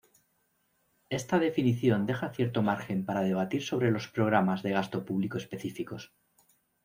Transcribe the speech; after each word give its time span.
Esta 1.11 1.37
definición 1.37 2.07
deja 2.07 2.33
cierto 2.33 2.63
margen 2.63 3.05
para 3.05 3.21
debatir 3.21 3.61
sobre 3.61 3.91
los 3.91 4.07
programas 4.07 4.63
de 4.63 4.71
gasto 4.71 5.05
público 5.05 5.37
específicos. 5.37 6.11